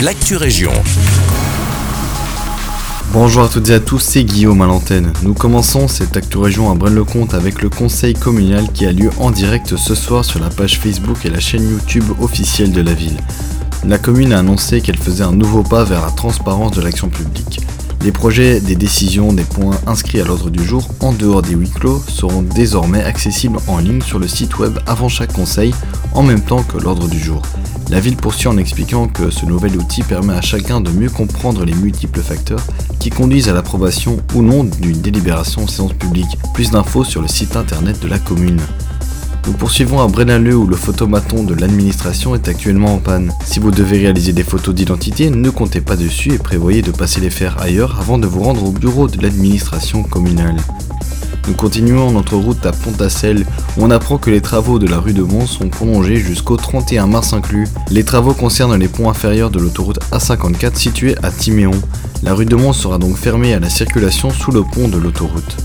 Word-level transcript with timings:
l'actu 0.00 0.36
région. 0.36 0.72
Bonjour 3.12 3.44
à 3.44 3.48
toutes 3.48 3.70
et 3.70 3.74
à 3.74 3.80
tous, 3.80 4.00
c'est 4.00 4.24
Guillaume 4.24 4.60
à 4.60 4.66
l'antenne. 4.66 5.12
Nous 5.22 5.32
commençons 5.32 5.88
cette 5.88 6.16
Actu 6.18 6.36
Région 6.36 6.70
à 6.70 6.74
Braine-le-Comte 6.74 7.32
avec 7.32 7.62
le 7.62 7.70
conseil 7.70 8.12
communal 8.12 8.70
qui 8.72 8.84
a 8.84 8.92
lieu 8.92 9.10
en 9.18 9.30
direct 9.30 9.76
ce 9.76 9.94
soir 9.94 10.24
sur 10.24 10.38
la 10.38 10.50
page 10.50 10.78
Facebook 10.78 11.24
et 11.24 11.30
la 11.30 11.40
chaîne 11.40 11.70
YouTube 11.70 12.04
officielle 12.20 12.72
de 12.72 12.82
la 12.82 12.92
ville. 12.92 13.16
La 13.86 13.96
commune 13.96 14.34
a 14.34 14.40
annoncé 14.40 14.82
qu'elle 14.82 14.98
faisait 14.98 15.24
un 15.24 15.32
nouveau 15.32 15.62
pas 15.62 15.84
vers 15.84 16.02
la 16.02 16.10
transparence 16.10 16.72
de 16.72 16.82
l'action 16.82 17.08
publique. 17.08 17.60
Les 18.02 18.12
projets, 18.12 18.60
des 18.60 18.76
décisions, 18.76 19.32
des 19.32 19.44
points 19.44 19.80
inscrits 19.86 20.20
à 20.20 20.24
l'ordre 20.24 20.50
du 20.50 20.62
jour 20.62 20.86
en 21.00 21.12
dehors 21.12 21.40
des 21.40 21.54
huis 21.54 21.70
clos 21.70 22.02
seront 22.06 22.42
désormais 22.42 23.02
accessibles 23.02 23.58
en 23.66 23.78
ligne 23.78 24.02
sur 24.02 24.18
le 24.18 24.28
site 24.28 24.58
web 24.58 24.78
avant 24.86 25.08
chaque 25.08 25.32
conseil 25.32 25.74
en 26.12 26.22
même 26.22 26.42
temps 26.42 26.62
que 26.62 26.76
l'ordre 26.76 27.08
du 27.08 27.18
jour. 27.18 27.40
La 27.88 28.00
ville 28.00 28.16
poursuit 28.16 28.48
en 28.48 28.58
expliquant 28.58 29.06
que 29.06 29.30
ce 29.30 29.46
nouvel 29.46 29.76
outil 29.76 30.02
permet 30.02 30.34
à 30.34 30.40
chacun 30.40 30.80
de 30.80 30.90
mieux 30.90 31.08
comprendre 31.08 31.64
les 31.64 31.74
multiples 31.74 32.20
facteurs 32.20 32.62
qui 32.98 33.10
conduisent 33.10 33.48
à 33.48 33.52
l'approbation 33.52 34.18
ou 34.34 34.42
non 34.42 34.64
d'une 34.64 35.00
délibération 35.00 35.62
en 35.62 35.68
séance 35.68 35.92
publique. 35.92 36.38
Plus 36.52 36.72
d'infos 36.72 37.04
sur 37.04 37.22
le 37.22 37.28
site 37.28 37.56
internet 37.56 38.00
de 38.00 38.08
la 38.08 38.18
commune. 38.18 38.60
Nous 39.46 39.52
poursuivons 39.52 40.00
à 40.00 40.08
Brennaleux 40.08 40.56
où 40.56 40.66
le 40.66 40.74
photomaton 40.74 41.44
de 41.44 41.54
l'administration 41.54 42.34
est 42.34 42.48
actuellement 42.48 42.94
en 42.94 42.98
panne. 42.98 43.32
Si 43.44 43.60
vous 43.60 43.70
devez 43.70 43.98
réaliser 43.98 44.32
des 44.32 44.42
photos 44.42 44.74
d'identité, 44.74 45.30
ne 45.30 45.50
comptez 45.50 45.80
pas 45.80 45.94
dessus 45.94 46.32
et 46.32 46.38
prévoyez 46.38 46.82
de 46.82 46.90
passer 46.90 47.20
les 47.20 47.30
faire 47.30 47.56
ailleurs 47.60 48.00
avant 48.00 48.18
de 48.18 48.26
vous 48.26 48.42
rendre 48.42 48.64
au 48.64 48.72
bureau 48.72 49.06
de 49.06 49.22
l'administration 49.22 50.02
communale. 50.02 50.56
Nous 51.46 51.54
continuons 51.54 52.10
notre 52.10 52.36
route 52.36 52.66
à 52.66 52.72
Pontacelle 52.72 53.46
où 53.76 53.84
on 53.84 53.90
apprend 53.92 54.18
que 54.18 54.30
les 54.30 54.40
travaux 54.40 54.80
de 54.80 54.88
la 54.88 54.98
rue 54.98 55.12
de 55.12 55.22
Mons 55.22 55.46
sont 55.46 55.68
prolongés 55.68 56.16
jusqu'au 56.16 56.56
31 56.56 57.06
mars 57.06 57.32
inclus. 57.32 57.68
Les 57.90 58.02
travaux 58.02 58.34
concernent 58.34 58.76
les 58.76 58.88
ponts 58.88 59.08
inférieurs 59.08 59.50
de 59.50 59.60
l'autoroute 59.60 60.00
A54 60.10 60.74
située 60.74 61.14
à 61.22 61.30
Timéon. 61.30 61.70
La 62.24 62.34
rue 62.34 62.46
de 62.46 62.56
Mons 62.56 62.72
sera 62.72 62.98
donc 62.98 63.16
fermée 63.16 63.54
à 63.54 63.60
la 63.60 63.70
circulation 63.70 64.30
sous 64.30 64.50
le 64.50 64.62
pont 64.62 64.88
de 64.88 64.98
l'autoroute. 64.98 65.56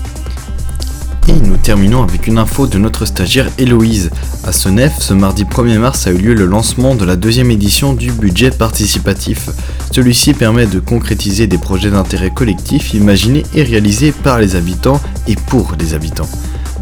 Et 1.28 1.34
nous 1.34 1.56
terminons 1.56 2.02
avec 2.02 2.26
une 2.26 2.38
info 2.38 2.66
de 2.66 2.78
notre 2.78 3.04
stagiaire 3.04 3.48
Héloïse. 3.56 4.10
À 4.44 4.52
Senef, 4.52 4.98
ce 4.98 5.14
mardi 5.14 5.44
1er 5.44 5.78
mars 5.78 6.06
a 6.06 6.10
eu 6.10 6.18
lieu 6.18 6.34
le 6.34 6.46
lancement 6.46 6.94
de 6.94 7.04
la 7.04 7.16
deuxième 7.16 7.50
édition 7.50 7.92
du 7.92 8.10
budget 8.12 8.50
participatif. 8.50 9.48
Celui-ci 9.92 10.34
permet 10.34 10.66
de 10.66 10.80
concrétiser 10.80 11.46
des 11.46 11.58
projets 11.58 11.90
d'intérêt 11.90 12.30
collectif 12.30 12.92
imaginés 12.94 13.44
et 13.54 13.62
réalisés 13.62 14.12
par 14.12 14.38
les 14.38 14.56
habitants 14.56 15.00
et 15.28 15.36
pour 15.36 15.74
les 15.78 15.94
habitants. 15.94 16.28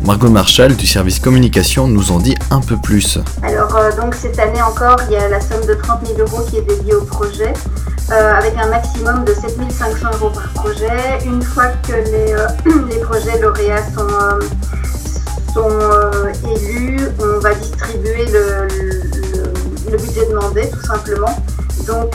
Margot 0.05 0.31
Marshall 0.31 0.77
du 0.77 0.87
service 0.87 1.19
communication 1.19 1.87
nous 1.87 2.11
en 2.11 2.19
dit 2.19 2.35
un 2.51 2.61
peu 2.61 2.77
plus. 2.79 3.19
Alors 3.43 3.77
euh, 3.77 3.95
donc 4.01 4.15
cette 4.15 4.39
année 4.39 4.63
encore, 4.63 4.97
il 5.09 5.13
y 5.13 5.17
a 5.17 5.29
la 5.29 5.41
somme 5.41 5.65
de 5.67 5.75
30 5.75 6.07
000 6.07 6.21
euros 6.21 6.43
qui 6.49 6.57
est 6.57 6.63
dédiée 6.63 6.95
au 6.95 7.03
projet, 7.03 7.53
euh, 8.13 8.35
avec 8.35 8.55
un 8.59 8.67
maximum 8.69 9.25
de 9.25 9.33
7 9.35 9.57
500 9.71 10.09
euros 10.15 10.31
par 10.31 10.49
projet. 10.55 11.19
Une 11.25 11.43
fois 11.43 11.69
que 11.87 11.93
les, 11.93 12.33
euh, 12.33 12.47
les 12.91 12.99
projets 12.99 13.39
lauréats 13.41 13.85
sont, 13.95 14.09
euh, 14.09 14.41
sont 15.55 16.49
élus, 16.57 16.99
on 17.21 17.39
va 17.41 17.55
distribuer 17.55 18.27
le, 18.27 18.67
le- 18.69 19.97
budget 19.97 20.25
demandé 20.31 20.71
tout 20.71 20.87
simplement. 20.87 21.37
Donc 21.87 22.15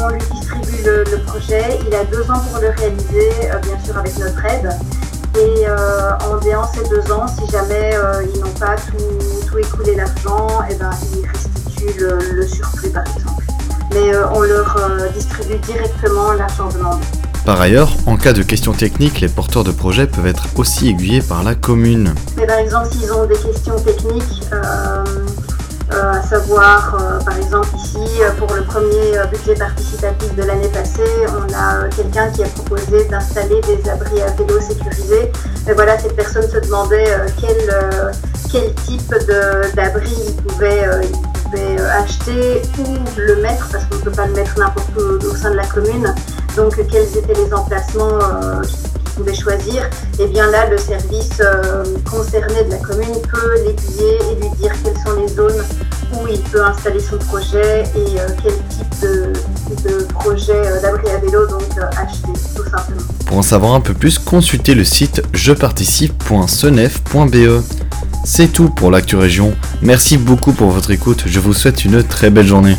on 0.00 0.08
lui 0.08 0.18
distribue 0.32 0.82
le, 0.84 1.18
projet, 1.26 1.78
il 1.86 1.94
a 1.94 2.04
deux 2.04 2.22
ans 2.30 2.40
pour 2.50 2.58
le 2.60 2.70
réaliser, 2.70 3.30
bien 3.62 3.78
sûr 3.84 3.98
avec 3.98 4.16
notre 4.18 4.42
aide. 4.46 4.70
Et 5.38 5.66
en 6.24 6.38
déant 6.38 6.66
ces 6.72 6.88
deux 6.88 7.12
ans, 7.12 7.26
si 7.28 7.46
jamais 7.50 7.94
ils 8.34 8.40
n'ont 8.40 8.58
pas 8.58 8.76
tout, 8.76 9.46
tout 9.46 9.58
écoulé 9.58 9.94
l'argent, 9.96 10.60
eh 10.70 10.74
ben, 10.76 10.90
ils 11.14 11.28
restituent 11.28 11.98
le 12.32 12.46
surplus 12.46 12.88
par 12.90 13.02
exemple. 13.02 13.41
Mais 13.90 14.14
euh, 14.14 14.28
on 14.32 14.40
leur 14.42 14.76
euh, 14.76 15.08
distribue 15.08 15.58
directement 15.58 16.32
l'argent 16.32 16.68
demandé. 16.68 17.04
Par 17.44 17.60
ailleurs, 17.60 17.90
en 18.06 18.16
cas 18.16 18.32
de 18.32 18.42
questions 18.42 18.72
techniques, 18.72 19.20
les 19.20 19.28
porteurs 19.28 19.64
de 19.64 19.72
projets 19.72 20.06
peuvent 20.06 20.28
être 20.28 20.46
aussi 20.56 20.88
aiguillés 20.90 21.22
par 21.22 21.42
la 21.42 21.56
commune. 21.56 22.14
Mais 22.36 22.46
par 22.46 22.58
exemple, 22.58 22.88
s'ils 22.92 23.12
ont 23.12 23.26
des 23.26 23.34
questions 23.34 23.74
techniques, 23.80 24.42
euh, 24.52 25.04
euh, 25.92 26.12
à 26.12 26.22
savoir, 26.22 26.94
euh, 26.94 27.18
par 27.24 27.36
exemple 27.36 27.66
ici, 27.76 27.98
pour 28.38 28.54
le 28.54 28.62
premier 28.62 29.18
budget 29.28 29.56
participatif 29.56 30.32
de 30.36 30.44
l'année 30.44 30.68
passée, 30.68 31.02
on 31.26 31.52
a 31.52 31.88
quelqu'un 31.88 32.30
qui 32.30 32.44
a 32.44 32.46
proposé 32.46 33.06
d'installer 33.06 33.60
des 33.62 33.90
abris 33.90 34.22
à 34.22 34.30
vélo 34.30 34.60
sécurisés. 34.60 35.32
Mais 35.66 35.72
voilà, 35.72 35.98
cette 35.98 36.14
personne 36.14 36.48
se 36.48 36.58
demandait 36.58 37.10
quel, 37.40 37.56
quel 38.52 38.72
type 38.86 39.12
d'abri 39.74 40.14
il 40.28 40.36
pouvait, 40.36 40.84
acheter, 41.58 42.62
où 42.78 42.84
le 43.16 43.36
mettre, 43.42 43.68
parce 43.70 43.84
qu'on 43.84 43.96
ne 43.96 44.00
peut 44.00 44.10
pas 44.10 44.26
le 44.26 44.32
mettre 44.34 44.58
n'importe 44.58 44.90
où 44.96 45.18
au 45.26 45.34
sein 45.34 45.50
de 45.50 45.56
la 45.56 45.66
commune. 45.66 46.14
Donc, 46.56 46.74
quels 46.90 47.14
étaient 47.16 47.34
les 47.34 47.52
emplacements 47.52 48.18
euh, 48.22 48.62
qu'il 48.62 49.10
pouvait 49.16 49.34
choisir? 49.34 49.90
Et 50.18 50.26
bien 50.26 50.50
là, 50.50 50.66
le 50.68 50.76
service 50.78 51.40
euh, 51.40 51.84
concerné 52.10 52.64
de 52.64 52.70
la 52.70 52.78
commune 52.78 53.20
peut 53.30 53.54
l'aiguiller 53.64 54.18
et 54.30 54.34
lui 54.40 54.48
dire 54.60 54.72
quelles 54.84 54.98
sont 55.04 55.14
les 55.20 55.28
zones 55.28 55.62
où 56.14 56.26
il 56.28 56.40
peut 56.40 56.64
installer 56.64 57.00
son 57.00 57.18
projet 57.18 57.84
et 57.96 58.20
euh, 58.20 58.28
quel 58.42 58.54
type 58.68 58.94
de, 59.02 59.32
projet 60.12 60.52
euh, 60.54 60.80
d'abri 60.82 61.10
à 61.10 61.16
vélo 61.18 61.46
donc 61.46 61.62
acheter, 61.96 62.32
tout 62.54 62.64
simplement. 62.64 63.00
Pour 63.26 63.38
en 63.38 63.42
savoir 63.42 63.72
un 63.72 63.80
peu 63.80 63.94
plus, 63.94 64.18
consultez 64.18 64.74
le 64.74 64.84
site 64.84 65.22
jeparticipe.senef.be. 65.32 67.62
C'est 68.24 68.52
tout 68.52 68.68
pour 68.68 68.90
l'actu 68.90 69.16
région. 69.16 69.54
Merci 69.82 70.16
beaucoup 70.16 70.52
pour 70.52 70.70
votre 70.70 70.92
écoute. 70.92 71.24
Je 71.26 71.40
vous 71.40 71.52
souhaite 71.52 71.84
une 71.84 72.04
très 72.04 72.30
belle 72.30 72.46
journée. 72.46 72.76